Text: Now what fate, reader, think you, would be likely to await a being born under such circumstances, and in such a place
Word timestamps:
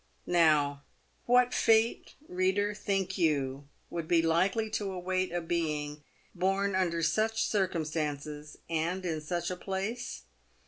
Now 0.25 0.81
what 1.27 1.53
fate, 1.53 2.15
reader, 2.27 2.73
think 2.73 3.19
you, 3.19 3.67
would 3.91 4.07
be 4.07 4.23
likely 4.23 4.67
to 4.71 4.91
await 4.91 5.31
a 5.31 5.41
being 5.41 6.03
born 6.33 6.73
under 6.73 7.03
such 7.03 7.43
circumstances, 7.45 8.57
and 8.67 9.05
in 9.05 9.21
such 9.21 9.51
a 9.51 9.55
place 9.55 10.23